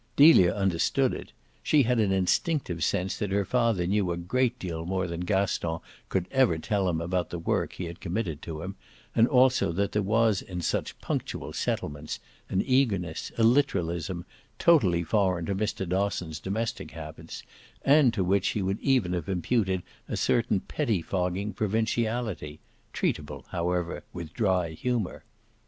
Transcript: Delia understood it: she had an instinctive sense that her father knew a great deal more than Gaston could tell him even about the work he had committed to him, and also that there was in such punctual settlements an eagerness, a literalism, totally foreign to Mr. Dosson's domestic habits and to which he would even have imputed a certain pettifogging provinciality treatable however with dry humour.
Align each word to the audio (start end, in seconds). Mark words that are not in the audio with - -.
Delia 0.15 0.51
understood 0.55 1.13
it: 1.13 1.31
she 1.61 1.83
had 1.83 1.99
an 1.99 2.11
instinctive 2.11 2.83
sense 2.83 3.15
that 3.19 3.29
her 3.29 3.45
father 3.45 3.85
knew 3.85 4.11
a 4.11 4.17
great 4.17 4.57
deal 4.57 4.83
more 4.83 5.05
than 5.05 5.19
Gaston 5.19 5.77
could 6.09 6.27
tell 6.63 6.89
him 6.89 6.95
even 6.95 7.05
about 7.05 7.29
the 7.29 7.37
work 7.37 7.73
he 7.73 7.85
had 7.85 7.99
committed 8.01 8.41
to 8.41 8.63
him, 8.63 8.75
and 9.15 9.27
also 9.27 9.71
that 9.73 9.91
there 9.91 10.01
was 10.01 10.41
in 10.41 10.59
such 10.61 10.97
punctual 11.01 11.53
settlements 11.53 12.19
an 12.49 12.63
eagerness, 12.65 13.31
a 13.37 13.43
literalism, 13.43 14.25
totally 14.57 15.03
foreign 15.03 15.45
to 15.45 15.53
Mr. 15.53 15.87
Dosson's 15.87 16.39
domestic 16.39 16.89
habits 16.89 17.43
and 17.85 18.11
to 18.11 18.23
which 18.23 18.47
he 18.47 18.63
would 18.63 18.79
even 18.79 19.13
have 19.13 19.29
imputed 19.29 19.83
a 20.09 20.17
certain 20.17 20.61
pettifogging 20.61 21.53
provinciality 21.53 22.57
treatable 22.91 23.45
however 23.51 24.01
with 24.13 24.33
dry 24.33 24.71
humour. 24.71 25.23